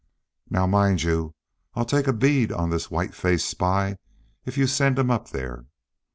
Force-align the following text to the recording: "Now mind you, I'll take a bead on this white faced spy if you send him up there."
"Now 0.49 0.65
mind 0.65 1.03
you, 1.03 1.35
I'll 1.75 1.85
take 1.85 2.07
a 2.07 2.11
bead 2.11 2.51
on 2.51 2.71
this 2.71 2.89
white 2.89 3.13
faced 3.13 3.47
spy 3.47 3.99
if 4.45 4.57
you 4.57 4.65
send 4.65 4.97
him 4.97 5.11
up 5.11 5.29
there." 5.29 5.65